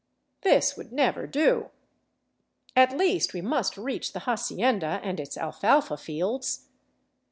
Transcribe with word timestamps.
This 0.41 0.75
would 0.75 0.91
never 0.91 1.27
do. 1.27 1.69
At 2.75 2.97
least 2.97 3.35
we 3.35 3.41
must 3.41 3.77
reach 3.77 4.13
the 4.13 4.21
hacienda 4.21 4.99
and 5.03 5.19
its 5.19 5.37
alfalfa 5.37 5.95
fields. 5.95 6.65